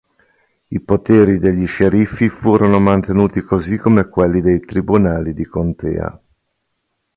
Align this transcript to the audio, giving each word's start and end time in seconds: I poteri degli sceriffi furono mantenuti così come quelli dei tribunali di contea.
I 0.69 0.79
poteri 0.81 1.37
degli 1.37 1.67
sceriffi 1.67 2.27
furono 2.29 2.79
mantenuti 2.79 3.41
così 3.41 3.77
come 3.77 4.09
quelli 4.09 4.41
dei 4.41 4.59
tribunali 4.61 5.31
di 5.35 5.45
contea. 5.45 6.19